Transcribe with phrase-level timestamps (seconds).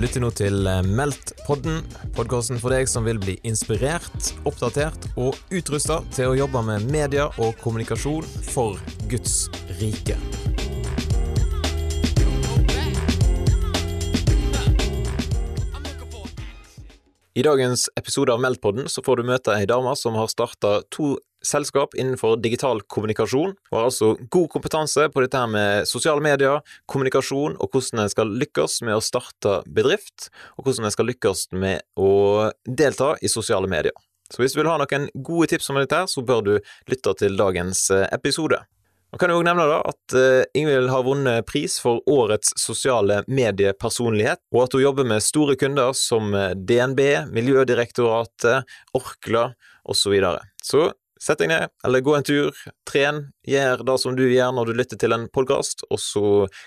[0.00, 1.82] Lytter nå til eh, Meldt-podden,
[2.16, 7.26] podkasten for deg som vil bli inspirert, oppdatert og utrusta til å jobbe med media
[7.36, 8.80] og kommunikasjon for
[9.12, 10.16] Guds rike.
[17.36, 21.18] I dagens episode av Meldt-podden så får du møte ei dame som har starta to
[21.46, 26.60] selskap innenfor digital kommunikasjon, og har altså god kompetanse på dette her med sosiale medier,
[26.90, 31.48] kommunikasjon og hvordan en skal lykkes med å starte bedrift, og hvordan en skal lykkes
[31.56, 33.96] med å delta i sosiale medier.
[34.30, 36.52] Så hvis du vil ha noen gode tips om dette, her, så bør du
[36.90, 38.60] lytte til dagens eh, episode.
[39.10, 43.24] Man kan jo også nevne da at uh, Ingvild har vunnet pris for årets sosiale
[43.26, 47.02] mediepersonlighet, og at hun jobber med store kunder som eh, DNB,
[47.34, 49.48] Miljødirektoratet, Orkla
[49.82, 49.98] osv.
[49.98, 50.44] Så, videre.
[50.62, 50.84] så
[51.22, 52.56] sett deg ned, eller gå en tur,
[52.88, 56.24] tren, gjør det som du gjør når du lytter til en podkast, og så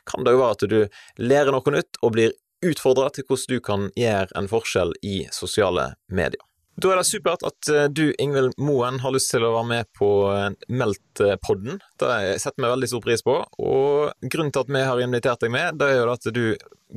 [0.09, 0.79] kan det jo være at du
[1.21, 5.93] lærer noe nytt og blir utfordra til hvordan du kan gjøre en forskjell i sosiale
[6.07, 6.41] medier.
[6.73, 9.89] Da er det supert at eh, du, Ingvild Moen, har lyst til å være med
[9.93, 11.77] på eh, Meldt-podden.
[12.01, 13.35] Det setter vi veldig stor pris på.
[13.61, 16.45] Og grunnen til at vi har invitert deg med, det er jo at du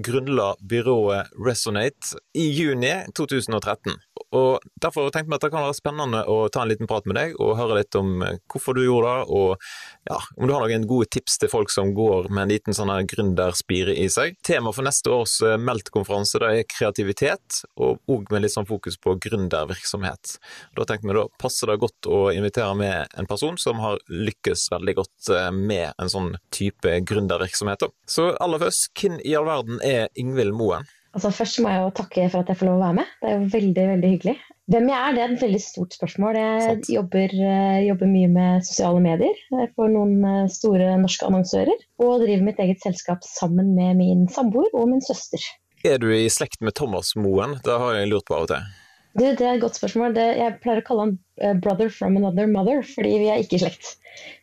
[0.06, 3.92] grunnla byrået Resonate i juni 2013.
[4.36, 7.16] Og Derfor tenkte vi at det kan være spennende å ta en liten prat med
[7.16, 10.62] deg og høre litt om eh, hvorfor du gjorde det, og ja, om du har
[10.62, 14.36] noen gode tips til folk som går med en liten sånn gründerspire i seg.
[14.46, 19.16] Tema for neste års eh, Meldt-konferanse er kreativitet, og òg med litt sånn fokus på
[19.24, 20.36] gründervirksomhet.
[20.76, 24.68] Da tenkte vi da passer det godt å invitere med en person som har lykkes
[24.74, 27.88] veldig godt eh, med en sånn type gründervirksomhet.
[28.10, 30.86] Så aller først, hvem i all verden er Ingvild Moen?
[31.16, 33.12] Altså Først må jeg jo takke for at jeg får lov å være med.
[33.22, 34.36] Det er jo veldig veldig hyggelig.
[34.66, 36.36] Hvem jeg er, det er et veldig stort spørsmål.
[36.36, 39.38] Jeg jobber, eh, jobber, mye med sosiale medier
[39.78, 41.84] for noen eh, store norske annonsører.
[42.02, 45.40] Og driver mitt eget selskap sammen med min samboer og min søster.
[45.86, 47.56] Er du i slekt med Thomas Moen?
[47.64, 48.68] Det har jeg lurt på av og til.
[49.16, 50.14] Det, det er et godt spørsmål.
[50.16, 53.58] Det, jeg pleier å kalle han eh, 'brother from another mother', fordi vi er ikke
[53.58, 53.96] i slekt.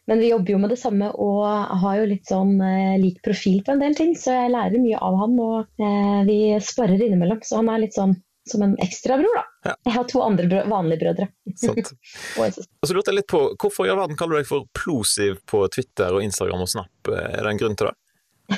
[0.10, 1.46] Men vi jobber jo med det samme og
[1.84, 5.00] har jo litt sånn eh, lik profil på en del ting, så jeg lærer mye
[5.00, 5.40] av han.
[5.40, 8.18] Og eh, vi sparer innimellom, så han er litt sånn
[8.50, 9.44] som en ekstrabror, da.
[9.70, 9.74] Ja.
[9.88, 11.30] Jeg har to andre brø vanlige brødre.
[11.56, 11.94] Sant.
[12.42, 15.40] og så lurte jeg litt på, Hvorfor i all verden kaller du deg for Plosiv
[15.48, 17.14] på Twitter og Instagram og Snap?
[17.14, 17.96] Er det en grunn til det?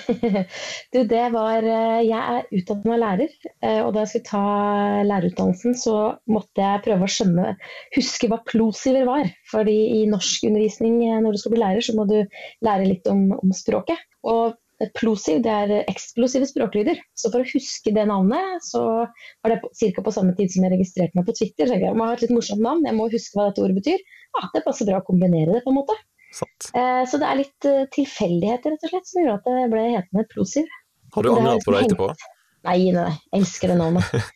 [0.93, 4.43] du, det var eh, Jeg er utdanna lærer, eh, og da jeg skulle ta
[5.09, 5.95] lærerutdannelsen, så
[6.31, 7.55] måtte jeg prøve å skjønne,
[7.97, 9.31] huske hva plosiver var.
[9.51, 12.19] Fordi i norskundervisning eh, når du skal bli lærer, så må du
[12.65, 14.01] lære litt om, om språket.
[14.25, 14.55] Og
[14.97, 16.99] plosiv det er eksplosive språklyder.
[17.15, 20.03] Så for å huske det navnet, så var det ca.
[20.03, 21.69] på samme tid som jeg registrerte meg på Twitter.
[21.69, 24.03] Så jeg må ha et litt morsomt navn, jeg må huske hva dette ordet betyr.
[24.35, 25.95] Ja, det passer bra å kombinere det, på en måte.
[26.75, 29.83] Eh, så det er litt uh, tilfeldigheter rett og slett som gjorde at det ble
[29.95, 30.71] hetende Plosiv.
[31.15, 32.09] Har du angret på det etterpå?
[32.65, 33.89] Nei, nei, nei, jeg elsker det nå.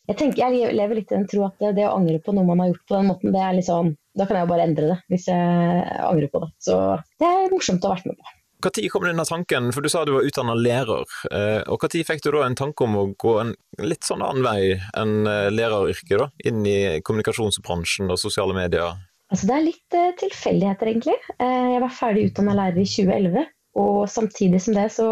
[0.09, 2.45] Jeg, tenker, jeg lever litt i den tro at det, det, å angre på noe
[2.45, 4.91] man har gjort på den måten, det er liksom Da kan jeg jo bare endre
[4.91, 6.49] det, hvis jeg angrer på det.
[6.61, 6.75] Så
[7.21, 8.35] det er morsomt å ha vært med på.
[8.59, 12.25] Når kom denne tanken, for du sa du var utdanna lærer, eh, og når fikk
[12.25, 16.27] du da en tanke om å gå en litt sånn annen vei enn læreryrket, da,
[16.43, 18.99] inn i kommunikasjonsbransjen og sosiale medier?
[19.29, 21.15] Altså, det er litt uh, tilfeldigheter, egentlig.
[21.37, 23.45] Uh, jeg var ferdig utdanna lærer i 2011.
[23.79, 25.05] Og samtidig som det så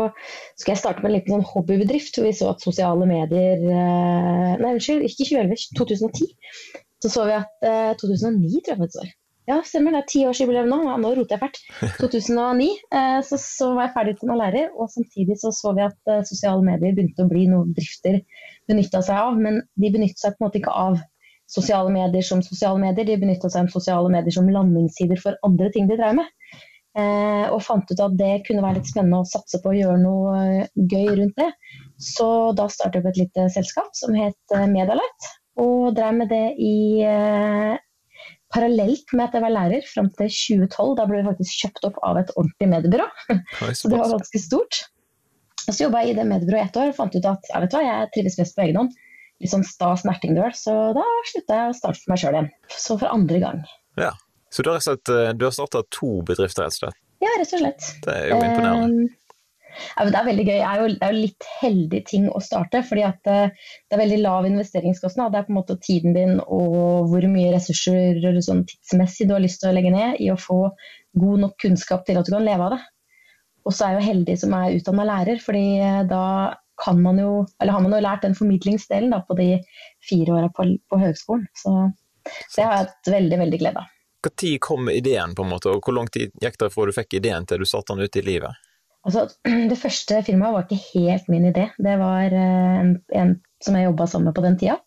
[0.57, 4.55] skulle jeg starte med en liten sånn hobbybedrift hvor vi så at sosiale medier uh,
[4.57, 6.33] Nei, unnskyld, ikke 2011, 2010.
[7.05, 7.67] Så så vi at
[8.01, 9.11] 2009 tror jeg faktisk var.
[9.47, 9.93] Ja, stemmer.
[9.93, 10.79] Det er tiårsjubileum nå.
[10.87, 11.59] Ja, nå roter jeg fælt.
[12.01, 12.65] 2009
[13.23, 16.97] så, så, var jeg ferdig utdanna lærer, og samtidig så så vi at sosiale medier
[16.97, 18.17] begynte å bli noe bedrifter
[18.67, 19.37] benytta seg av.
[19.45, 20.97] Men de benyttet seg på en måte ikke av
[21.47, 23.07] sosiale medier som sosiale medier.
[23.07, 26.33] De benytta seg av sosiale medier som landingssider for andre ting de drev med.
[26.97, 29.97] Eh, og fant ut at det kunne være litt spennende å satse på å gjøre
[30.01, 31.51] noe eh, gøy rundt det.
[32.01, 35.29] Så da startet vi et lite selskap som het eh, Medialight,
[35.61, 37.77] og drev med det i eh,
[38.53, 40.93] parallelt med at jeg var lærer fram til 2012.
[40.97, 43.09] Da ble vi faktisk kjøpt opp av et ordentlig mediebyrå.
[43.77, 44.85] så det var ganske stort.
[45.67, 47.69] Og så jobba jeg i det mediebyrået i ett år og fant ut at jeg,
[47.75, 49.03] hva, jeg trives best på egen hånd
[49.41, 52.49] litt sånn sta snertingdøl, så da slutta jeg å starte for meg sjøl igjen.
[52.73, 53.61] Så for andre gang.
[53.99, 54.13] Ja,
[54.49, 56.99] Så du har, eh, du har starta to bedrifter, rett og slett?
[57.19, 57.87] Ja, rett og slett.
[58.05, 59.09] Det er jo imponerende.
[59.95, 60.55] Ja, det er veldig gøy.
[60.57, 62.81] Det er, jo, det er jo litt heldig ting å starte.
[62.87, 63.53] fordi at eh,
[63.87, 65.33] det er veldig lav investeringskostnad.
[65.33, 69.43] Det er på en måte tiden din og hvor mye ressurser sånn tidsmessig du har
[69.43, 70.61] lyst til å legge ned i å få
[71.17, 72.81] god nok kunnskap til at du kan leve av det.
[73.67, 76.23] Og så er jeg jo heldig som er utdanna lærer, fordi eh, da
[76.83, 79.49] kan man jo, eller har man jo lært den formidlingsdelen da, på de
[80.09, 81.47] fire åra på, på høgskolen.
[81.57, 81.73] Så
[82.55, 83.93] det har jeg hatt veldig, veldig glede av.
[84.27, 87.19] Når kom ideen, på en måte, og hvor lang tid gikk det fra du fikk
[87.19, 88.57] ideen til du satte den ut i livet?
[89.07, 89.27] Altså,
[89.71, 91.69] det første firmaet var ikke helt min idé.
[91.77, 94.77] Det var eh, en, en som jeg jobba sammen med på den tida.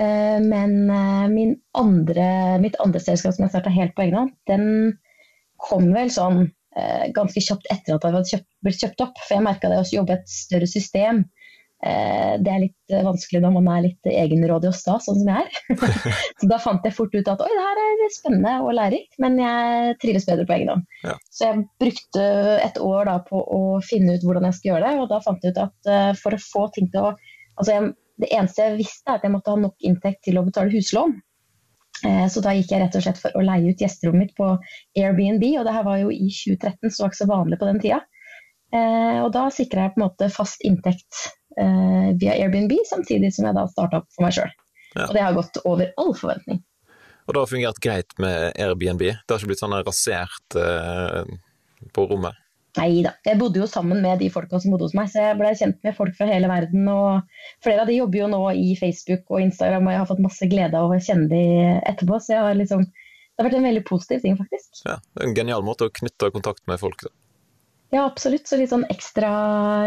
[0.00, 0.74] Eh, men
[1.32, 2.26] min andre,
[2.60, 4.66] mitt andre selskap som jeg starta helt på egen hånd, den
[5.64, 6.48] kom vel sånn
[7.14, 9.20] ganske kjapt etter at jeg hadde kjøpt, blitt kjøpt opp.
[9.22, 11.24] For jeg merka det å jobbe i et større system
[11.84, 15.28] Eh, det er litt eh, vanskelig når man er litt egenrådig og sta, sånn som
[15.28, 15.80] jeg er.
[16.40, 19.36] så da fant jeg fort ut at oi, det her er spennende og lærerikt, men
[19.42, 20.86] jeg trives bedre på egen hånd.
[21.04, 21.18] Ja.
[21.28, 22.24] Så jeg brukte
[22.64, 25.44] et år da på å finne ut hvordan jeg skulle gjøre det, og da fant
[25.44, 25.92] jeg ut at
[26.22, 27.14] for å få ting til å
[27.54, 30.42] Altså jeg, det eneste jeg visste, er at jeg måtte ha nok inntekt til å
[30.42, 31.12] betale huslån.
[32.04, 34.50] Uh, så da gikk jeg rett og slett for å leie ut gjesterommet mitt på
[35.00, 37.70] Airbnb, og det her var jo i 2013, så det var ikke så vanlig på
[37.70, 38.02] den tida.
[38.74, 41.24] Uh, og da sikra jeg på en måte fast inntekt
[41.60, 44.54] eh, via Airbnb, samtidig som jeg da starta opp for meg sjøl.
[44.94, 45.08] Ja.
[45.08, 46.62] Og det har gått over all forventning.
[47.24, 49.02] Og det har fungert greit med Airbnb?
[49.02, 51.22] Det har ikke blitt sånn rasert eh,
[51.96, 52.36] på rommet?
[52.74, 53.12] Nei da.
[53.22, 55.76] Jeg bodde jo sammen med de folka som bodde hos meg, så jeg ble kjent
[55.86, 56.88] med folk fra hele verden.
[56.90, 60.24] Og flere av de jobber jo nå i Facebook og Instagram, og jeg har fått
[60.24, 61.44] masse glede av å kjenne de
[61.86, 62.18] etterpå.
[62.24, 64.82] Så har liksom, det har vært en veldig positiv ting, faktisk.
[64.88, 67.14] Ja, Det er en genial måte å knytte kontakt med folk på.
[67.94, 68.48] Ja, absolutt.
[68.50, 69.30] Så litt sånn ekstra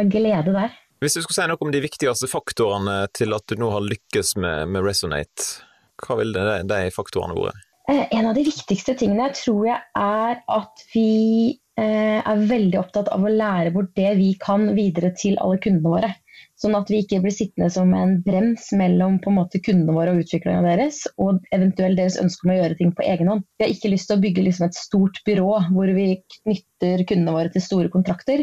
[0.08, 0.76] glede der.
[1.04, 4.38] Hvis du skulle si noe om de viktigste faktorene til at du nå har lykkes
[4.40, 5.66] med, med Resonate,
[6.02, 7.68] hva ville de faktorene vært?
[7.92, 13.22] Eh, en av de viktigste tingene tror jeg er at vi er veldig opptatt av
[13.22, 16.14] å lære bort det vi kan videre til alle kundene våre.
[16.58, 20.16] Sånn at vi ikke blir sittende som en brems mellom på en måte kundene våre
[20.16, 23.46] og utviklinga deres, og eventuelt deres ønske om å gjøre ting på egen hånd.
[23.58, 26.08] Vi har ikke lyst til å bygge liksom et stort byrå hvor vi
[26.40, 28.42] knytter kundene våre til store kontrakter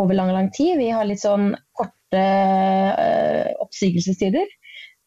[0.00, 0.78] over lang lang tid.
[0.80, 4.48] Vi har litt sånn korte øh, oppsigelsestider.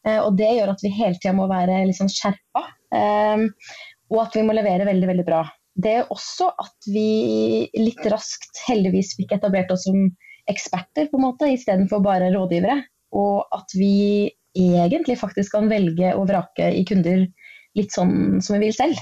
[0.06, 4.34] Uh, og det gjør at vi hele tida må være litt sånn skjerpa, og at
[4.36, 5.42] vi må levere veldig, veldig bra.
[5.74, 10.06] Det er også at vi litt raskt heldigvis fikk etablert oss som
[10.50, 12.78] eksperter, på en måte, istedenfor bare rådgivere.
[13.16, 17.26] Og at vi egentlig faktisk kan velge og vrake i kunder
[17.74, 19.00] litt sånn som vi vil selv.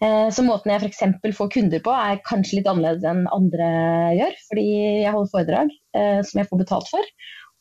[0.00, 1.36] Eh, så måten jeg f.eks.
[1.36, 3.68] får kunder på er kanskje litt annerledes enn andre
[4.16, 4.38] gjør.
[4.48, 4.66] Fordi
[5.04, 7.14] jeg holder foredrag eh, som jeg får betalt for.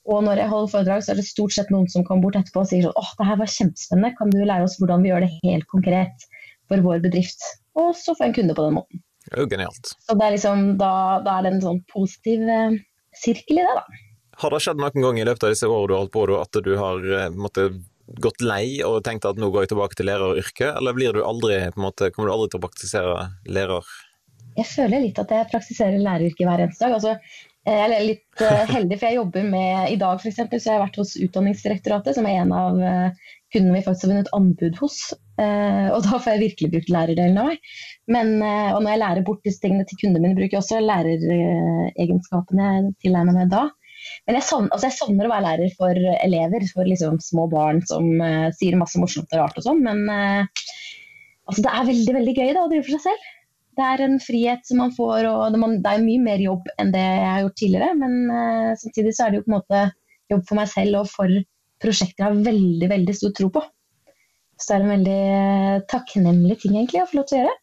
[0.09, 2.63] Og når jeg holder foredrag, så er det stort sett noen som kommer bort etterpå
[2.63, 5.25] og sier sånn åh, det her var kjempespennende, kan du lære oss hvordan vi gjør
[5.25, 6.29] det helt konkret
[6.71, 7.43] for vår bedrift?
[7.79, 9.03] Og så får jeg en kunde på den måten.
[9.29, 9.91] Det er jo genialt.
[10.05, 10.91] Så det er liksom, da,
[11.25, 12.79] da er det en sånn positiv eh,
[13.17, 14.01] sirkel i det, da.
[14.39, 16.59] Har det skjedd noen gang i løpet av disse årene du har holdt på, at
[16.65, 17.69] du har eh, måtte,
[18.23, 21.59] gått lei og tenkt at nå går jeg tilbake til læreryrket, eller blir du aldri,
[21.75, 23.91] på en måte, kommer du aldri til å praktisere lærer?
[24.57, 26.95] Jeg føler litt at jeg praktiserer læreryrket hver eneste dag.
[26.97, 27.13] Altså,
[27.69, 30.79] jeg er litt uh, heldig, for jeg jobber med I dag for eksempel, så jeg
[30.79, 32.79] har vært hos Utdanningsdirektoratet, som er en av
[33.49, 34.99] uh, kundene vi faktisk har vunnet anbud hos.
[35.39, 37.73] Uh, og da får jeg virkelig brukt lærerdelen av meg.
[38.11, 40.81] Men, uh, og når jeg lærer bort disse tingene til kundene mine, bruker jeg også
[40.83, 43.65] læreregenskapene jeg tilegner meg da.
[44.27, 47.81] Men jeg savner, altså jeg savner, å være lærer for elever, for liksom små barn
[47.89, 49.83] som uh, sier masse morsomt og rart og sånn.
[49.85, 50.05] Men
[51.49, 53.27] altså det er veldig veldig gøy da, å drive for seg selv.
[53.79, 56.99] Det er en frihet som man får, og det, er mye mer jobb enn det
[56.99, 57.93] jeg har gjort tidligere.
[57.95, 59.83] Men samtidig så er det jo på en måte
[60.33, 61.37] jobb for meg selv og for
[61.81, 63.63] prosjekter jeg har veldig, veldig stor tro på.
[64.59, 67.57] Så det er en veldig eh, takknemlig ting egentlig å få lov til å gjøre.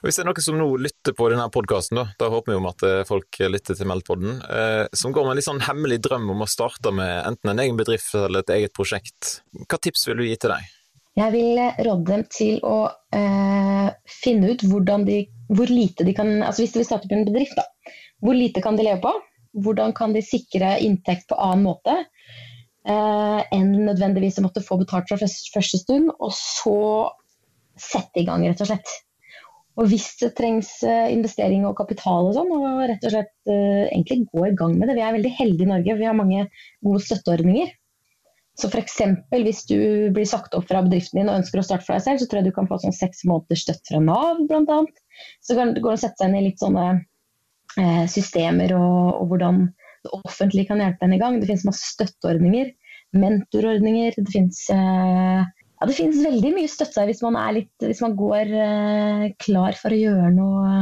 [0.00, 2.58] Og Hvis det er noen som nå lytter på denne podkasten, da, da håper vi
[2.58, 6.00] om at eh, folk lytter til Meldpodden, eh, som går med en litt sånn hemmelig
[6.06, 10.06] drøm om å starte med enten en egen bedrift eller et eget prosjekt, hva tips
[10.08, 10.76] vil du gi til deg?
[11.20, 12.76] Jeg vil råde dem til å
[13.12, 13.88] eh,
[14.22, 15.18] finne ut de,
[15.50, 17.66] hvor lite de kan Altså hvis de vil starte opp en bedrift, da.
[18.24, 19.12] Hvor lite kan de leve på?
[19.64, 21.96] Hvordan kan de sikre inntekt på annen måte?
[22.88, 26.80] Eh, enn nødvendigvis å måtte få betalt fra første stund, og så
[27.80, 28.92] sette i gang, rett og slett.
[29.80, 33.86] Og hvis det trengs eh, investering og kapital og sånn, og rett og slett uh,
[33.86, 34.96] egentlig gå i gang med det.
[34.98, 36.48] Vi er veldig heldige i Norge, vi har mange
[36.84, 37.70] gode støtteordninger.
[38.60, 38.98] Så f.eks.
[39.30, 39.78] hvis du
[40.12, 42.40] blir sagt opp fra bedriften din og ønsker å starte for deg selv, så tror
[42.40, 44.80] jeg du kan få sånn seks måneders støtte fra Nav bl.a.
[45.40, 46.86] Så kan det an å sette seg inn i litt sånne
[47.80, 49.62] eh, systemer og, og hvordan
[50.04, 51.38] det offentlige kan hjelpe en i gang.
[51.40, 52.72] Det finnes masse støtteordninger,
[53.16, 54.16] mentorordninger.
[54.16, 58.54] Det finnes, eh, ja, det finnes veldig mye støtte hvis man, litt, hvis man går
[58.66, 60.74] eh, klar for å gjøre noe,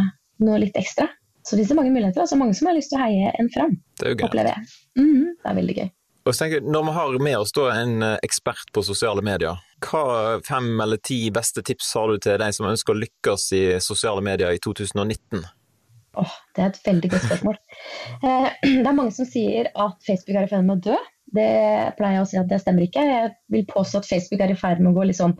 [0.44, 1.08] noe litt ekstra.
[1.42, 2.22] Så finnes det mange muligheter.
[2.24, 3.78] Altså mange som har lyst til å heie en fram.
[3.98, 4.66] Det er jo gøy.
[4.98, 5.90] Mm -hmm, det er veldig gøy.
[6.28, 9.56] Og så tenker jeg, Når vi har med oss en eh, ekspert på sosiale medier,
[9.80, 13.62] hva fem eller ti beste tips har du til de som ønsker å lykkes i
[13.80, 15.44] sosiale medier i 2019?
[16.18, 17.56] Oh, det er et veldig godt spørsmål.
[18.22, 18.48] Eh,
[18.82, 20.98] det er mange som sier at Facebook er i ferd med å dø.
[21.36, 21.48] Det
[21.98, 23.04] pleier jeg å si at det stemmer ikke.
[23.04, 25.36] Jeg vil påstå at Facebook er i ferd med å gå litt sånn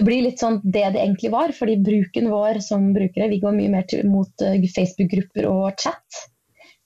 [0.00, 3.52] Det blir litt sånn det det egentlig var, fordi bruken vår som brukere vi går
[3.58, 6.22] mye mer til, mot eh, Facebook-grupper og chat.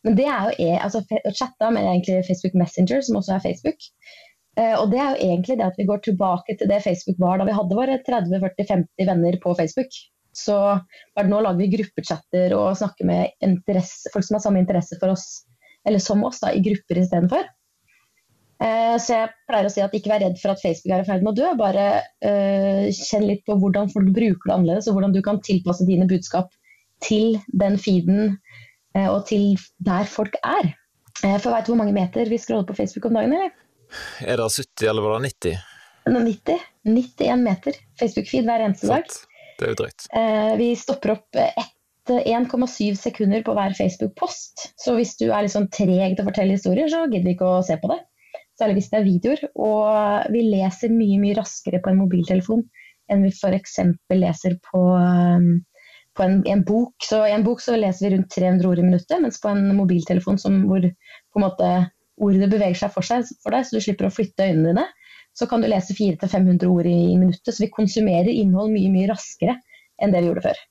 [0.07, 1.03] Men det er jo e, altså,
[1.35, 3.87] Chat da mener jeg egentlig Facebook Messenger, som også er Facebook.
[4.59, 7.39] Eh, og det er jo egentlig det at vi går tilbake til det Facebook var
[7.39, 9.99] da vi hadde våre 30-40-50 venner på Facebook.
[10.37, 10.57] Så
[11.17, 13.71] bare nå lager vi gruppechatter og snakker med
[14.13, 15.47] folk som har samme interesse for oss,
[15.89, 17.47] eller som oss, da, i grupper istedenfor.
[18.57, 21.09] Eh, så jeg pleier å si at ikke vær redd for at Facebook er i
[21.09, 21.51] ferd med å dø.
[21.61, 21.87] Bare
[22.25, 26.09] uh, kjenn litt på hvordan folk bruker det annerledes, og hvordan du kan tilpasse dine
[26.09, 26.53] budskap
[27.05, 28.39] til den feeden
[28.97, 30.73] uh, og til der folk er.
[31.23, 33.53] Uh, for veit du hvor mange meter vi scroller på Facebook om dagen, eller?
[34.25, 35.73] Er det 70 eller var det 90?
[36.07, 36.67] 90.
[36.87, 39.11] 91 meter Facebook-feed hver eneste dag.
[39.57, 40.09] Det er jo drøyt.
[40.61, 41.39] vi stopper opp
[42.07, 44.69] 1,7 sekunder på hver Facebook-post.
[44.79, 47.57] Så hvis du er litt sånn treg til å fortelle historier, så gidder vi ikke
[47.57, 48.03] å se på det
[48.57, 49.45] særlig hvis det er videoer.
[49.69, 52.65] Og vi leser mye, mye raskere på en mobiltelefon
[53.13, 53.77] enn vi f.eks.
[54.11, 54.83] leser på,
[56.17, 56.95] på en, en, bok.
[57.07, 59.69] Så I en bok så leser vi rundt 300 ord i minuttet, mens på en
[59.79, 61.73] mobiltelefon som, hvor på en måte
[62.17, 64.87] ordene beveger seg for, seg for deg, så du slipper å flytte øynene dine,
[65.37, 67.53] så kan du lese 400-500 ord i minuttet.
[67.53, 69.59] Så vi konsumerer innhold mye, mye raskere
[70.03, 70.63] enn det vi gjorde før.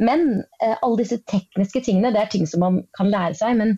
[0.00, 0.26] Men
[0.62, 3.58] eh, alle disse tekniske tingene det er ting som man kan lære seg.
[3.58, 3.74] Men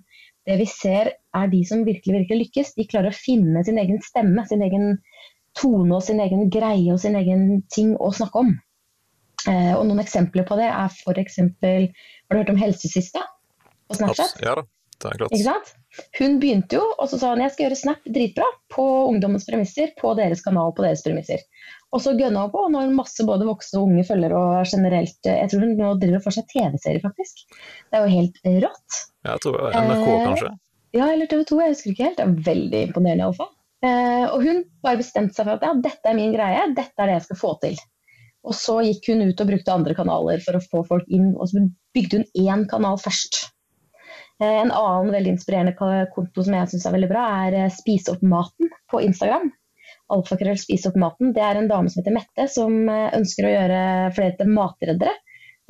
[0.48, 2.74] det vi ser er de som virkelig, virkelig lykkes.
[2.76, 4.98] De klarer å finne sin egen stemme, sin egen
[5.58, 8.54] tone og sin egen greie og sin egen ting å snakke om.
[9.48, 11.40] Eh, og noen eksempler på det er f.eks.
[11.42, 13.24] Har du hørt om Helsesista
[13.88, 14.38] på Snapchat?
[14.44, 14.68] Ja da,
[15.00, 15.32] det er klart.
[15.32, 15.72] Ikke sant?
[16.18, 19.92] Hun begynte jo, og så sa hun jeg skal gjøre Snap dritbra på ungdommens premisser,
[19.98, 21.42] på deres kanal, på deres premisser.
[21.92, 24.38] Og så gønna hun på, og nå har hun masse både voksne og unge følgere
[24.40, 27.44] og generelt Jeg tror hun nå driver for seg TV-serier, faktisk.
[27.92, 29.00] Det er jo helt rått.
[29.22, 30.52] Ja, jeg tror det var NRK, eh, kanskje?
[30.92, 32.20] Ja, eller TV 2, jeg husker ikke helt.
[32.20, 33.52] Det er veldig imponerende iallfall.
[33.82, 37.10] Eh, og hun bare bestemte seg for at ja, dette er min greie, dette er
[37.10, 37.80] det jeg skal få til.
[38.42, 41.50] Og så gikk hun ut og brukte andre kanaler for å få folk inn, og
[41.50, 43.44] så bygde hun én kanal først.
[44.42, 48.16] Eh, en annen veldig inspirerende konto som jeg syns er veldig bra, er Spis Spise
[48.16, 49.50] opp maten på Instagram.
[50.12, 51.30] Alfakrøll Spise opp maten.
[51.36, 53.80] Det er en dame som heter Mette, som eh, ønsker å gjøre
[54.18, 55.14] flere til matreddere.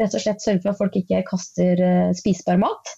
[0.01, 1.81] Rett og slett sørge for at folk ikke kaster
[2.17, 2.95] spisbar mat.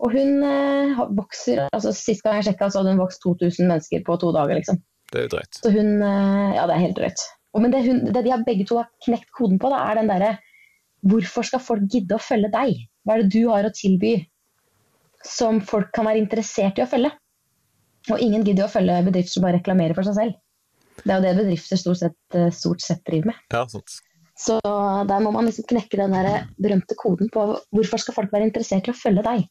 [0.00, 4.04] Og hun eh, vokser altså Sist gang jeg sjekka, så hadde hun vokst 2000 mennesker
[4.06, 4.56] på to dager.
[4.56, 4.80] liksom.
[5.12, 5.58] Det er jo drøyt.
[5.60, 7.26] Så hun, eh, Ja, det er helt drøyt.
[7.60, 10.10] Men det, hun, det, de har begge to har knekt koden på, da, er den
[10.10, 10.36] derre
[11.10, 12.82] Hvorfor skal folk gidde å følge deg?
[13.04, 14.18] Hva er det du har å tilby
[15.26, 17.10] som folk kan være interessert i å følge?
[18.10, 20.38] Og ingen gidder å følge bedrifter som bare reklamerer for seg selv.
[21.00, 23.42] Det er jo det bedrifter stort sett, eh, stort sett driver med.
[23.52, 24.00] Ja, sant.
[24.40, 24.56] Så
[25.08, 27.42] der må man liksom knekke den der berømte koden på
[27.76, 29.44] hvorfor skal folk være interessert i å følge deg.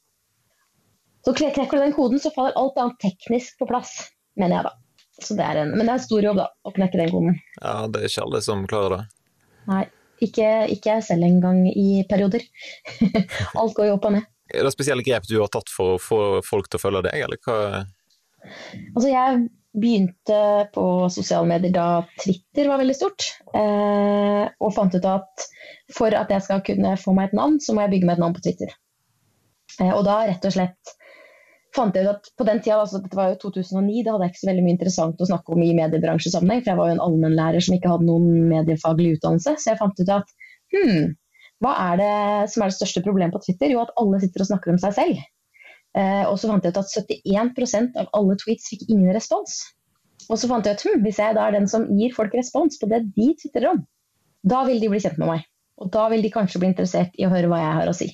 [1.27, 3.91] Så knekker du den koden, så faller alt annet teknisk på plass,
[4.39, 4.73] mener jeg da.
[5.19, 7.39] Det en, men det er en stor jobb, da, å knekke den koden.
[7.59, 9.01] Ja, det er ikke alle som klarer det.
[9.69, 9.83] Nei,
[10.23, 12.45] ikke, ikke jeg selv engang i perioder.
[13.59, 14.29] alt går jo opp og ned.
[14.49, 17.23] Er det spesielle grep du har tatt for å få folk til å følge deg,
[17.27, 17.85] eller hva?
[18.95, 19.47] Altså, jeg
[19.79, 20.39] begynte
[20.73, 21.87] på sosiale medier da
[22.21, 25.49] Twitter var veldig stort, eh, og fant ut at
[25.93, 28.23] for at jeg skal kunne få meg et navn, så må jeg bygge meg et
[28.23, 28.73] navn på Twitter.
[29.79, 30.95] Eh, og da rett og slett
[31.75, 34.33] fant jeg ut at på den tida, altså dette var jo 2009, da hadde jeg
[34.33, 37.05] ikke så veldig mye interessant å snakke om i mediebransjesammenheng, for jeg var jo en
[37.05, 39.53] allmennlærer som ikke hadde noen mediefaglig utdannelse.
[39.61, 40.33] Så jeg fant ut at
[40.73, 41.11] hm,
[41.63, 42.13] hva er det
[42.53, 43.73] som er det største problemet på Twitter?
[43.73, 45.19] Jo, at alle sitter og snakker om seg selv.
[45.97, 49.59] Eh, og så fant jeg ut at 71% av alle tweets fikk ingen respons.
[50.29, 52.79] Og så fant jeg ut hm, hvis jeg da er den som gir folk respons
[52.79, 53.83] på det de twitrer om,
[54.47, 55.47] da vil de bli kjent med meg.
[55.79, 58.09] Og da vil de kanskje bli interessert i å høre hva jeg har å si.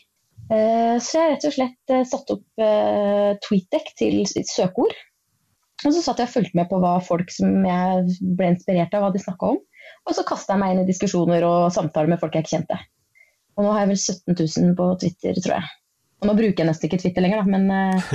[0.54, 4.98] Eh, så jeg rett og slett satte satt opp eh, TweetDeck til søkeord.
[5.86, 9.06] Og så satt jeg og fulgte med på hva folk som jeg ble inspirert av,
[9.06, 9.62] hva de snakka om.
[10.06, 12.78] Og så kasta jeg meg inn i diskusjoner og samtaler med folk jeg ikke kjente.
[13.56, 15.74] Og nå har jeg vel 17 000 på Twitter, tror jeg.
[16.22, 17.66] Og nå bruker jeg nesten ikke Twitter lenger, da, men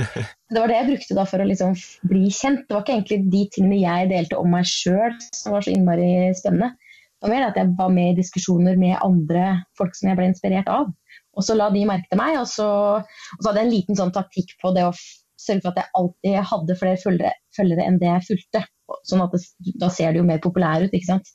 [0.53, 1.75] det var det jeg brukte da for å liksom
[2.09, 2.65] bli kjent.
[2.67, 6.09] Det var ikke egentlig de tingene jeg delte om meg sjøl som var så innmari
[6.37, 6.73] spennende.
[7.21, 9.45] Det var mer at jeg var med i diskusjoner med andre
[9.77, 10.89] folk som jeg ble inspirert av.
[11.37, 12.67] Og så la de merke til meg, og så,
[12.97, 14.95] og så hadde jeg en liten sånn taktikk på det å
[15.41, 18.63] sørge for at jeg alltid hadde flere følgere, følgere enn det jeg fulgte.
[19.07, 19.43] Sånn at det,
[19.79, 21.31] da ser det jo mer populær ut, ikke sant.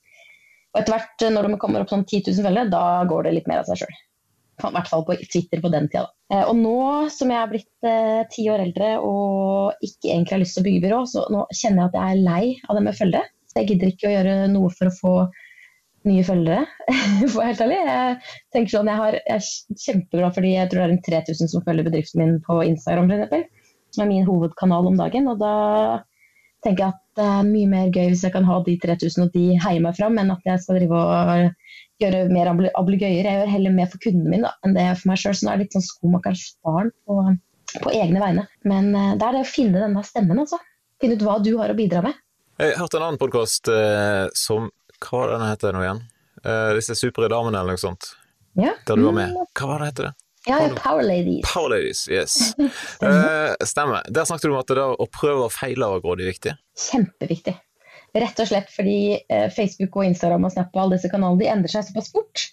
[0.75, 3.49] Og etter hvert, når det kommer opp sånn 10 000 følgere, da går det litt
[3.51, 3.97] mer av seg sjøl.
[4.57, 6.07] I hvert fall på Twitter på den tida.
[6.07, 6.37] Da.
[6.37, 6.77] Eh, og nå
[7.13, 10.67] som jeg er blitt eh, ti år eldre og ikke egentlig har lyst til å
[10.69, 13.33] bygge byrå, så nå kjenner jeg at jeg er lei av det med følgere.
[13.51, 15.15] Så jeg gidder ikke å gjøre noe for å få
[16.07, 16.65] nye følgere,
[17.33, 17.79] for helt ærlig.
[17.89, 18.19] Jeg
[18.55, 21.65] tenker sånn, jeg, har, jeg, er kjempeglad fordi jeg tror det er en 3000 som
[21.67, 23.73] følger bedriften min på Instagram, f.eks.
[23.95, 25.29] Som er min hovedkanal om dagen.
[25.33, 25.55] Og da
[26.67, 29.33] tenker jeg at det er mye mer gøy hvis jeg kan ha de 3000 og
[29.35, 33.25] de heier meg fram, enn at jeg skal drive og gjøre mer ablegøyer.
[33.25, 35.37] Jeg gjør heller mer for kunden min da, enn det jeg gjør for meg sjøl.
[35.39, 37.19] Så nå er det litt sånn skomakers barn på,
[37.79, 38.47] på, egne vegne.
[38.69, 40.61] Men uh, det er det å finne denne stemmen, altså.
[41.03, 42.21] Finne ut hva du har å bidra med.
[42.61, 45.99] Jeg hørte en annen podkast eh, som Hva var den heter nå igjen?
[46.41, 48.15] Eh, disse supre damene eller noe sånt.
[48.57, 48.73] Ja.
[48.89, 49.35] Der du var med.
[49.53, 50.15] Hva var det heter det?
[50.47, 51.53] Ja, Power Ladies.
[51.55, 52.55] Power Ladies, yes.
[53.03, 54.03] eh, stemmer.
[54.09, 56.55] Der snakket du om at det å prøve og feile var grådig viktig.
[56.87, 57.57] Kjempeviktig.
[58.17, 61.51] Rett og slett fordi eh, Facebook og Instagram og Snap og alle disse kanalene de
[61.51, 62.45] endrer seg såpass fort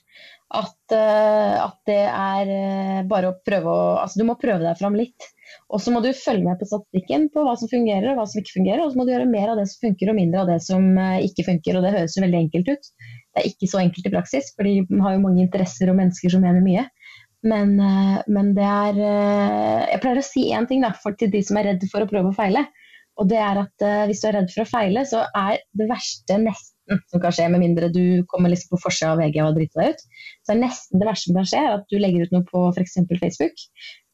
[0.58, 4.98] at, eh, at det er bare å prøve å Altså du må prøve deg fram
[4.98, 5.30] litt.
[5.70, 8.42] Og så må du følge med på statistikken på hva som fungerer og hva som
[8.42, 8.82] ikke fungerer.
[8.82, 10.98] Og så må du gjøre mer av det som funker og mindre av det som
[10.98, 11.78] ikke funker.
[11.78, 12.90] Og det høres jo veldig enkelt ut.
[12.90, 16.34] Det er ikke så enkelt i praksis, for de har jo mange interesser og mennesker
[16.34, 16.88] som mener mye.
[17.44, 17.76] Men,
[18.32, 21.74] men det er Jeg pleier å si én ting da, for til de som er
[21.74, 22.62] redd for å prøve å feile.
[23.20, 26.40] Og det er at Hvis du er redd for å feile, så er det verste
[26.40, 26.74] nesten
[27.12, 29.94] som kan skje, med mindre du kommer liksom på forsida av VG og driter deg
[29.94, 30.06] ut.
[30.44, 32.64] Så er nesten det verste som kan skje, er at du legger ut noe på
[32.74, 32.98] f.eks.
[33.22, 33.64] Facebook,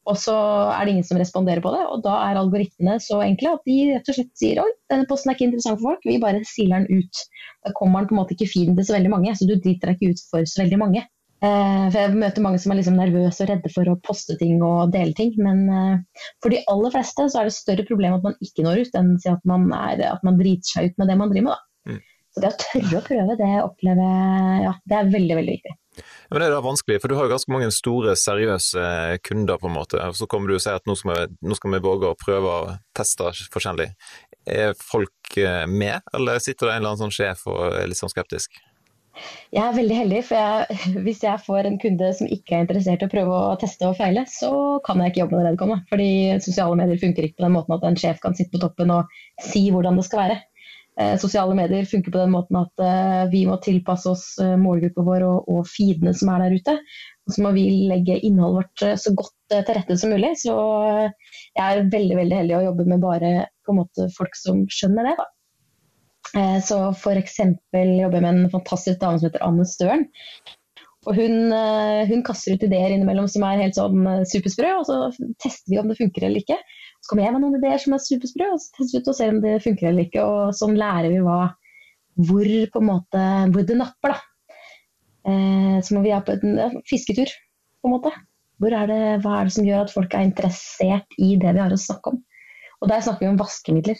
[0.08, 0.34] og så
[0.72, 1.82] er det ingen som responderer på det.
[1.92, 5.30] Og da er algoritmene så enkle at de rett og slett sier oi, denne posten
[5.30, 7.24] er ikke interessant for folk, vi bare siler den ut.
[7.66, 9.90] Da kommer den på en måte ikke feeden til så veldig mange, så du driter
[9.90, 11.04] deg ikke ut for så veldig mange.
[11.40, 14.60] Eh, for Jeg møter mange som er liksom nervøse og redde for å poste ting
[14.66, 15.32] og dele ting.
[15.40, 18.84] Men eh, for de aller fleste så er det større problem at man ikke når
[18.84, 21.56] ut, enn at man, er, at man driter seg ut med det man driver med.
[21.56, 21.66] da.
[22.30, 25.72] Så det å tørre å prøve, det opplever ja, det er veldig, veldig viktig.
[26.30, 28.82] Men det er da vanskelig, for du har jo ganske mange store, seriøse
[29.26, 29.98] kunder, på en måte.
[30.06, 32.18] Og så kommer du og sier at nå skal vi, nå skal vi våge å
[32.18, 33.88] prøve å teste forskjellig.
[34.46, 37.98] Er folk eh, med, eller sitter det en eller annen sånn sjef og er litt
[37.98, 38.54] sånn skeptisk?
[39.50, 43.02] Jeg er veldig heldig, for jeg, hvis jeg får en kunde som ikke er interessert
[43.02, 44.52] i å prøve å teste og feile, så
[44.86, 45.86] kan jeg ikke jobbe med vedkommende.
[45.90, 46.12] Fordi
[46.44, 49.20] sosiale medier funker ikke på den måten at en sjef kan sitte på toppen og
[49.50, 50.40] si hvordan det skal være.
[51.00, 55.04] Eh, sosiale medier funker på den måten at eh, vi må tilpasse oss eh, målgruppa
[55.06, 56.76] vår og, og feedene som er der ute.
[57.26, 60.34] Og så må vi legge innholdet vårt så godt til rette som mulig.
[60.42, 60.54] Så
[61.56, 63.34] jeg er veldig veldig heldig å jobbe med bare
[63.70, 65.14] måte folk som skjønner det.
[65.20, 65.28] Da.
[66.30, 67.38] Så f.eks.
[67.42, 70.04] jobber jeg med en fantastisk dame som heter Anne Støren.
[71.08, 71.50] Og hun,
[72.06, 74.98] hun, kaster ut ideer innimellom som er helt sånn supersprø, og så
[75.42, 76.58] tester vi om det funker eller ikke.
[77.00, 79.16] Så kommer jeg med noen ideer som er supersprø, og så tester vi ut og
[79.16, 80.24] ser om det funker eller ikke.
[80.24, 81.38] Og sånn lærer vi hva,
[82.28, 83.22] hvor, på en måte,
[83.54, 84.58] hvor det napper, da.
[85.30, 87.32] Eh, så må vi ha på en fisketur,
[87.80, 88.12] på en måte.
[88.60, 91.72] Er det, hva er det som gjør at folk er interessert i det vi har
[91.72, 92.20] å snakke om?
[92.80, 93.96] Og der snakker vi om vaskemidler,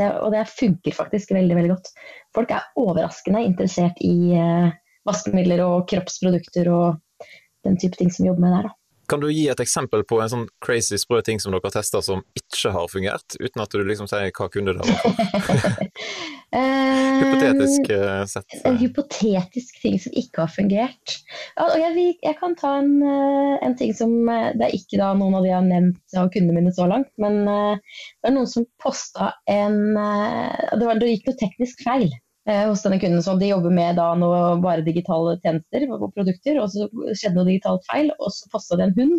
[0.00, 1.92] det, og det funker faktisk veldig veldig godt.
[2.36, 4.74] Folk er overraskende interessert i eh,
[5.06, 7.28] vaskemidler og kroppsprodukter og
[7.66, 8.68] den type ting som vi jobber med der.
[8.70, 8.76] da.
[9.08, 12.00] Kan du gi et eksempel på en sånn crazy sprø ting som dere har testa
[12.02, 15.86] som ikke har fungert, uten at du liksom sier hva kunde det har for?
[16.54, 18.54] hypotetisk uh, sett.
[18.68, 21.16] En hypotetisk ting som ikke har fungert.
[21.56, 25.42] Jeg, jeg kan ta en, eh, en, ting som Det er ikke da noen av
[25.44, 29.32] de jeg har nevnt av kundene mine så langt, men det er noen som posta
[29.50, 32.08] en det, var, det gikk noe teknisk feil.
[32.48, 33.22] Eh, hos denne kunden.
[33.22, 37.48] Så de jobber med da noe bare digitale tjenester og produkter, og så skjedde noe
[37.48, 39.16] digitalt feil, og så posta det en hund.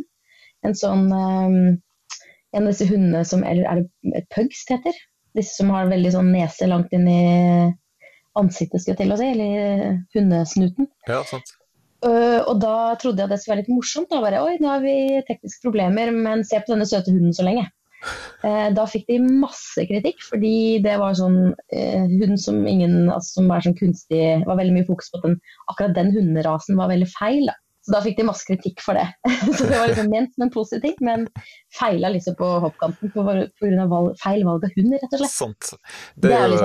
[0.65, 1.11] En sånn
[2.55, 4.95] En av disse hundene som Eller er det pugs det heter?
[5.37, 7.21] Disse som har veldig sånn nese langt inn i
[8.37, 10.89] ansiktet, skal jeg til å si, eller hundesnuten.
[11.09, 11.55] Ja, sant.
[12.05, 14.11] Uh, og da trodde jeg det skulle være litt morsomt.
[14.11, 17.45] Da bare, Oi, nå har vi tekniske problemer, men se på denne søte hunden så
[17.47, 17.65] lenge.
[18.45, 23.39] Uh, da fikk de masse kritikk, fordi det var sånn uh, hund som ingen altså,
[23.39, 25.39] som er sånn kunstig var veldig mye fokus på at den,
[25.73, 27.49] akkurat den hunderasen var veldig feil.
[27.49, 27.57] Da.
[27.87, 29.05] Så da fikk de masse kritikk for det.
[29.57, 31.21] så det var liksom ment som en positiv men
[31.71, 33.35] feila liksom på hoppkanten pga.
[34.19, 35.31] feil valg av hund, rett og slett.
[35.31, 35.69] Sant.
[36.15, 36.59] Det, er jo.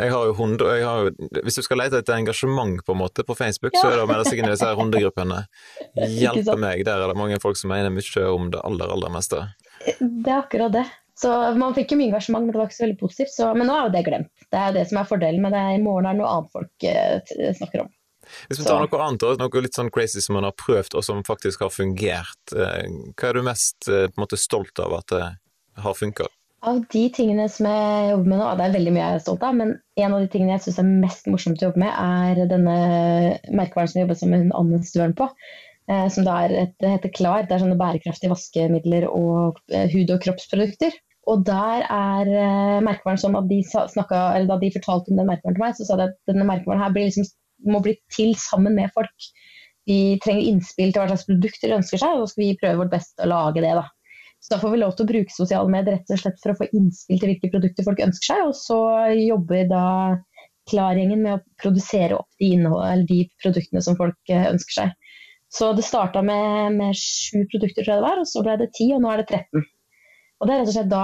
[0.00, 3.02] Jeg har jo hund, og har jo, hvis du skal lete etter engasjement på en
[3.02, 3.82] måte på Facebook, ja.
[3.82, 5.42] så er det å melde seg inn i disse hundegruppene.
[6.22, 9.42] Hjelpe meg, der er det mange folk som mener mye om det aller, aller meste.
[9.84, 10.86] Det er akkurat det.
[11.20, 13.34] Så Man fikk jo mye engasjement, men det var ikke så veldig positivt.
[13.36, 14.32] Så, men nå er jo det glemt.
[14.48, 15.66] Det er det som er fordelen med det.
[15.76, 17.92] I morgen er det noe annet folk uh, snakker om.
[18.48, 21.24] Hvis vi tar noe annet, noe litt sånn crazy som man har prøvd og som
[21.26, 22.80] faktisk har fungert, uh,
[23.14, 25.26] hva er du mest uh, måte, stolt av at det
[25.84, 26.30] har funka?
[26.64, 29.42] Av de tingene som jeg jobber med nå, det er veldig mye jeg er stolt
[29.44, 32.48] av, men en av de tingene jeg syns er mest morsomt å jobbe med, er
[32.48, 32.76] denne
[33.52, 35.28] merkevaren som jeg jobber sammen med Anne Støren på.
[35.92, 37.44] Eh, som da er heter Klar.
[37.44, 40.96] Det er sånne bærekraftige vaskemidler og eh, hud- og kroppsprodukter.
[41.28, 42.30] Og der er
[42.84, 45.86] merkevaren sånn at de snakket, eller da de fortalte om den merkevaren til meg, så
[45.88, 47.28] sa de at denne merkevaren her blir liksom,
[47.68, 49.28] må bli til sammen med folk.
[49.88, 52.80] De trenger innspill til hva slags produkter de ønsker seg, og så skal vi prøve
[52.82, 53.74] vårt beste å lage det.
[53.76, 53.84] da.
[54.44, 56.58] Så da får vi lov til å bruke sosiale medier rett og slett for å
[56.58, 58.78] få innspill til hvilke produkter folk ønsker seg, og så
[59.16, 59.86] jobber da
[60.64, 62.54] Klar-gjengen med å produsere opp de,
[63.04, 64.94] de produktene som folk ønsker seg.
[65.52, 68.70] Så det starta med, med sju produkter, tror jeg det var, og så ble det
[68.72, 69.66] ti, og nå er det 13.
[70.40, 71.02] Og det er rett og slett da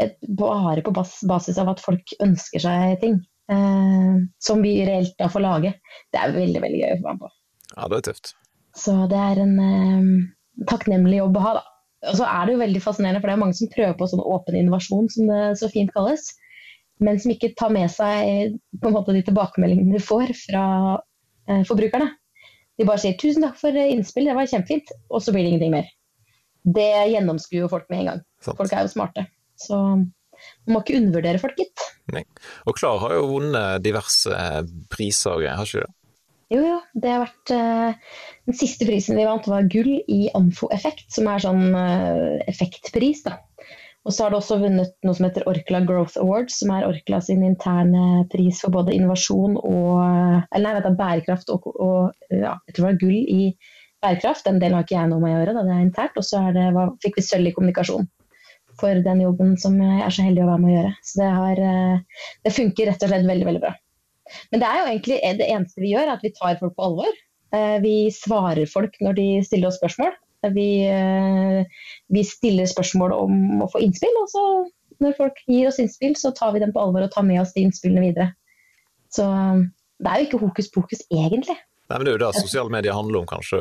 [0.00, 3.18] et, bare på bas, basis av at folk ønsker seg ting.
[3.52, 5.74] Eh, som vi reelt da får lage.
[6.12, 7.32] Det er veldig veldig gøy å få være med på.
[7.74, 8.32] Ja, det er tøft.
[8.74, 11.64] Så det er en eh, takknemlig jobb å ha, da.
[12.10, 14.24] Og så er det jo veldig fascinerende, for det er mange som prøver på sånn
[14.24, 16.26] åpen innovasjon, som det så fint kalles.
[17.04, 20.64] Men som ikke tar med seg på en måte de tilbakemeldingene de får fra
[21.48, 22.12] eh, forbrukerne.
[22.78, 25.74] De bare sier 'tusen takk for innspill, det var kjempefint', og så blir det ingenting
[25.76, 25.90] mer.
[26.64, 28.22] Det gjennomskuer folk med en gang.
[28.42, 28.58] Sant.
[28.58, 29.26] Folk er jo smarte.
[29.60, 31.84] Så man må ikke undervurdere folk, gitt.
[32.12, 32.24] Nei.
[32.68, 34.40] Og Klar har jo vunnet diverse
[34.92, 35.94] priser og greier, har ikke du det?
[36.52, 36.80] Jo, jo.
[37.00, 41.42] Det har vært uh, Den siste prisen vi vant, var gull i Amfo-effekt, som er
[41.42, 43.24] sånn uh, effektpris.
[43.26, 43.38] da.
[44.04, 47.22] Og så har det også vunnet noe som heter Orkla Growth Awards, som er Orkla
[47.24, 50.02] sin interne pris for både innovasjon og
[50.52, 53.46] Eller nei, vet du, bærekraft og, og ja, jeg tror det var gull i
[54.04, 54.44] bærekraft.
[54.44, 56.20] Den delen har ikke jeg noe med å gjøre, da, det er internt.
[56.20, 56.44] Og så
[57.00, 58.04] fikk vi sølv i kommunikasjon
[58.80, 60.92] for den jobben som jeg er så heldig å være med å gjøre.
[61.06, 63.72] Så det, har, eh, det funker rett og slett veldig, veldig bra.
[64.52, 67.18] Men det er jo egentlig det eneste vi gjør, at vi tar folk på alvor.
[67.54, 70.14] Eh, vi svarer folk når de stiller oss spørsmål.
[70.54, 74.46] Vi, eh, vi stiller spørsmål om å få innspill, og så
[75.00, 77.54] når folk gir oss innspill, så tar vi dem på alvor og tar med oss
[77.54, 78.32] de innspillene videre.
[79.14, 79.24] Så
[80.02, 81.56] det er jo ikke hokus pokus, egentlig.
[81.84, 83.60] Nei, men Det er jo det sosiale medier handler om, kanskje,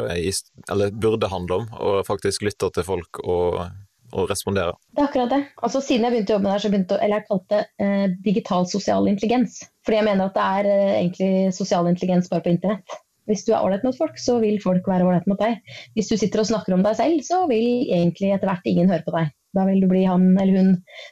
[0.71, 1.65] eller burde handle om.
[1.75, 3.65] Å faktisk lytte til folk og
[4.13, 4.75] og respondere.
[4.93, 5.41] Det er akkurat det.
[5.65, 8.05] Altså, siden jeg begynte å jobbe med det, så begynte eller jeg kalte det eh,
[8.27, 9.61] digital sosial intelligens.
[9.85, 12.99] Fordi jeg mener at det er eh, egentlig sosial intelligens bare på internett.
[13.29, 15.61] Hvis du er ålreit mot folk, så vil folk være ålreit mot deg.
[15.95, 19.05] Hvis du sitter og snakker om deg selv, så vil egentlig etter hvert ingen høre
[19.05, 19.31] på deg.
[19.53, 20.71] Da vil du bli han eller hun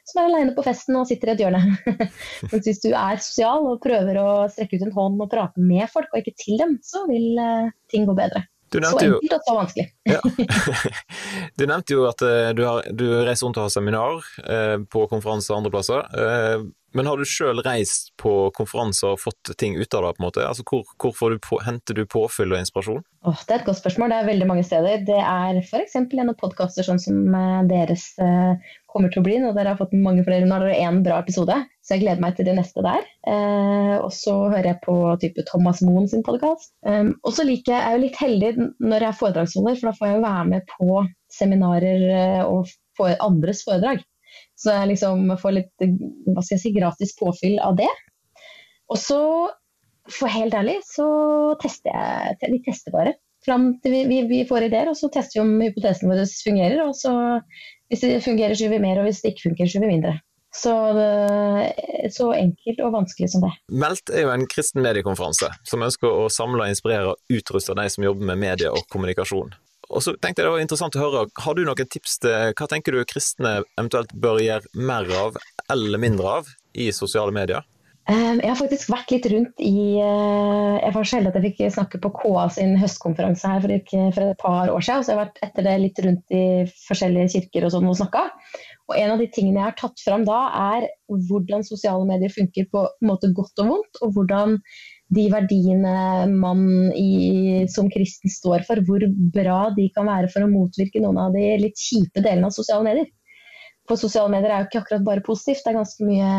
[0.10, 1.62] som er aleine på festen og sitter i et hjørne.
[2.52, 5.86] Mens hvis du er sosial og prøver å strekke ut en hånd og prate med
[5.94, 8.44] folk, og ikke til dem, så vil uh, ting gå bedre.
[8.71, 9.88] Du så enkelt og så vanskelig.
[10.07, 10.19] ja.
[11.60, 15.03] Du nevnte jo at uh, du, har, du, reiser rundt og har seminar eh, på
[15.12, 16.05] konferanser og andre plasser.
[16.15, 20.13] Uh, men har du sjøl reist på konferanser og fått ting ut av det?
[20.17, 20.45] på en måte?
[20.47, 23.04] Altså, Hvor, hvor du på, henter du påfyll og inspirasjon?
[23.27, 24.12] Oh, det er et godt spørsmål.
[24.12, 25.06] Det er veldig mange steder.
[25.08, 25.95] Det er f.eks.
[25.95, 27.19] gjennom podkaster sånn som
[27.69, 28.10] deres
[28.91, 29.38] kommer til å bli.
[29.41, 30.45] Når dere har fått mange flere.
[30.45, 33.08] Nå har dere én bra episode, så jeg gleder meg til det neste der.
[33.30, 36.73] Eh, og så hører jeg på type Thomas Moen sin podkast.
[36.88, 39.89] Um, og så liker jeg, jeg er jo litt heldig når jeg er foredragsholder, for
[39.91, 41.01] da får jeg jo være med på
[41.32, 42.08] seminarer
[42.45, 44.04] og for andres foredrag.
[44.62, 47.89] Så jeg liksom får litt hva skal jeg si, gratis påfyll av det.
[48.91, 49.19] Og så,
[50.12, 51.08] for helt ærlig, så
[51.62, 53.15] tester jeg Vi tester bare.
[53.41, 56.84] Fram til vi, vi, vi, får ideer, og så tester vi om hypotesen vår fungerer.
[56.86, 57.13] Og så,
[57.89, 60.19] hvis det fungerer, gjør vi mer, og hvis det ikke fungerer, gjør vi mindre.
[60.54, 60.74] Så,
[62.12, 63.54] så, enkelt og vanskelig som det.
[63.71, 68.06] Meldt er jo en kristen mediekonferanse som ønsker å samle, inspirere og utruste de som
[68.06, 69.56] jobber med medie og kommunikasjon.
[69.91, 72.69] Og så tenkte jeg det var interessant å høre, Har du noen tips til hva
[72.71, 75.38] tenker du kristne eventuelt bør gjøre mer av
[75.71, 77.65] eller mindre av i sosiale medier?
[78.10, 81.51] Ehm, jeg har faktisk vært litt rundt i eh, Jeg var så heldig at jeg
[81.51, 85.04] fikk snakke på KA sin høstkonferanse her for, et par år siden.
[85.06, 86.45] Så jeg har vært etter det litt rundt i
[86.88, 88.25] forskjellige kirker og sånn og snakka.
[88.89, 90.39] Og en av de tingene jeg har tatt fram da,
[90.77, 90.89] er
[91.30, 94.01] hvordan sosiale medier funker på en måte godt og vondt.
[94.01, 94.58] Og hvordan
[95.12, 95.93] de verdiene
[96.32, 96.62] man
[96.95, 101.36] i, som kristen står for, hvor bra de kan være for å motvirke noen av
[101.36, 103.10] de litt kjipe delene av sosiale medier.
[103.89, 106.32] For sosiale medier er jo ikke akkurat bare positivt, det er ganske mye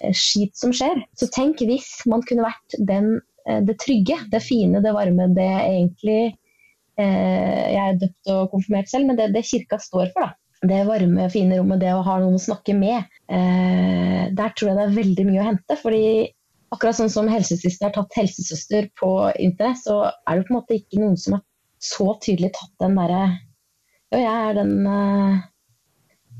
[0.00, 1.02] eh, skit som skjer.
[1.18, 5.50] Så tenk hvis man kunne vært den, eh, det trygge, det fine, det varme, det
[5.58, 6.20] egentlig
[6.96, 10.32] eh, Jeg er døpt og konfirmert selv, men det, det kirka står for, da
[10.66, 14.78] det varme, fine rommet, det å ha noen å snakke med, eh, der tror jeg
[14.78, 15.76] det er veldig mye å hente.
[15.76, 16.32] fordi
[16.74, 19.10] akkurat sånn som helsesøster har tatt helsesøster på
[19.42, 21.44] internett, så er det på en måte ikke noen som har
[21.82, 23.24] så tydelig tatt den derre
[24.14, 25.42] Ja, jeg er den uh,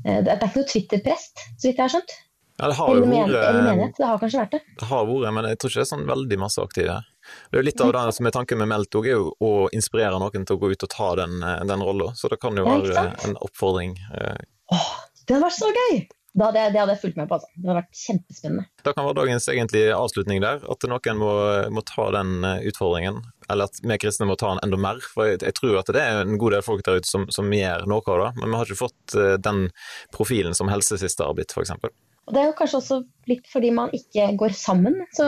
[0.03, 2.15] Det er ikke noe Twitter-prest, så vidt jeg har skjønt.
[2.57, 3.97] Ja, det har jo vært menighet.
[3.99, 4.59] Det har kanskje vært det.
[4.79, 6.95] Det har vært, men jeg tror ikke det er sånn veldig masse aktive.
[7.27, 10.17] Det er jo litt av det som er tanken med Meltog, er jo å inspirere
[10.17, 12.13] noen til å gå ut og ta den, eh, den rolla.
[12.17, 13.93] Så det kan jo være en oppfordring.
[14.73, 14.87] Åh,
[15.27, 15.99] det hadde vært så gøy!
[16.37, 17.37] Det hadde, det hadde, jeg fulgt med på.
[17.39, 17.49] Altså.
[17.55, 18.65] Det hadde vært kjempespennende.
[18.85, 21.31] Da kan være dagens egentlig avslutning der, at noen må,
[21.73, 23.23] må, ta den eh, utfordringen.
[23.49, 25.01] Eller at vi kristne må ta den enda mer.
[25.15, 27.49] For jeg, jeg tror at det er en god del folk der ute som, som,
[27.57, 29.65] gjør noe av det, men vi har ikke fått uh, den
[30.13, 31.73] profilen som helsesiste har blitt, f.eks.
[32.27, 32.97] Og Det er jo kanskje også
[33.31, 35.25] litt fordi man ikke går sammen så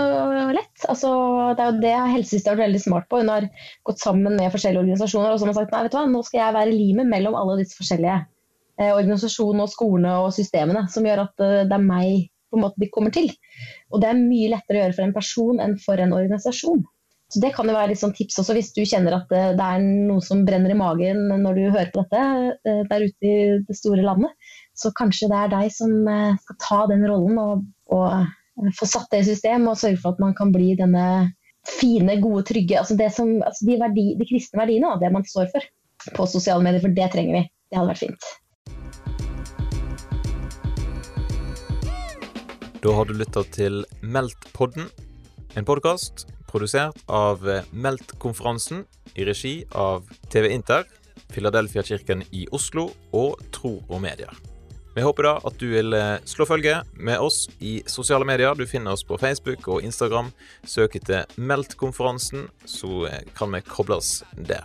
[0.53, 0.83] lett.
[0.91, 1.09] Altså,
[1.55, 3.23] det er jo det helsesista har vært veldig smart på.
[3.23, 3.47] Hun har
[3.87, 6.21] gått sammen med forskjellige organisasjoner og så har hun sagt nei, vet du hva, nå
[6.27, 8.19] skal jeg være limet mellom alle disse forskjellige.
[8.79, 12.63] Eh, organisasjonene og skolene og systemene som gjør at eh, det er meg på en
[12.63, 13.27] måte de kommer til.
[13.91, 16.85] Og det er mye lettere å gjøre for en person enn for en organisasjon.
[17.29, 19.65] Så Det kan jo være litt sånn tips også, hvis du kjenner at det, det
[19.65, 22.23] er noe som brenner i magen når du hører på dette
[22.65, 23.35] eh, der ute i
[23.67, 24.33] det store landet.
[24.73, 28.89] Så kanskje det er deg som eh, skal ta den rollen og, og eh, få
[28.89, 31.05] satt det i system og sørge for at man kan bli denne
[31.69, 35.69] fine, gode, trygge altså, som, altså de, verdi, de, kristne verdiene, det man står for
[36.15, 36.81] på sosiale medier.
[36.81, 37.47] For det trenger vi.
[37.69, 38.31] Det hadde vært fint.
[42.79, 44.85] Da har du lytta til Meldt-podden,
[45.59, 47.43] en podkast produsert av
[47.75, 48.85] Meldt-konferansen
[49.19, 50.85] i regi av TV Inter,
[51.35, 54.31] Filadelfia-kirken i Oslo og Tro og Medier.
[54.95, 58.55] Vi håper da at du vil eh, slå følge med oss i sosiale medier.
[58.55, 60.31] Du finner oss på Facebook og Instagram.
[60.63, 64.63] Søk etter Meldt-konferansen, så eh, kan vi kobles der.